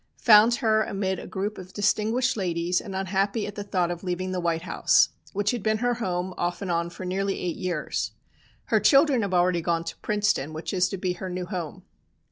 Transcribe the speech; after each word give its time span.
Found 0.23 0.55
her 0.55 0.81
amid 0.81 1.19
a 1.19 1.27
group 1.27 1.59
of 1.59 1.73
distinguished 1.73 2.35
ladies, 2.35 2.81
and 2.81 2.95
unhappy 2.95 3.45
at 3.45 3.53
the 3.53 3.63
thought 3.63 3.91
of 3.91 4.03
leaving 4.03 4.31
the 4.31 4.39
White 4.39 4.63
House, 4.63 5.09
which 5.31 5.51
had 5.51 5.61
been 5.61 5.77
her 5.77 5.93
home 5.93 6.33
off 6.39 6.59
and 6.63 6.71
on 6.71 6.89
for 6.89 7.05
nearly 7.05 7.39
eight 7.39 7.55
years. 7.57 8.11
Her 8.73 8.79
children 8.79 9.21
have 9.21 9.35
already 9.35 9.61
gone 9.61 9.83
to 9.83 9.97
Princeton, 9.97 10.53
which 10.53 10.73
is 10.73 10.89
to 10.89 10.97
be 10.97 11.13
her 11.13 11.29
new 11.29 11.45
home. 11.45 11.83